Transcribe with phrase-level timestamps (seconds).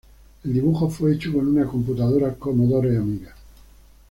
[0.43, 3.35] El dibujo fue hecho con una computadora Commodore Amiga.